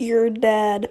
your 0.00 0.30
dad 0.30 0.88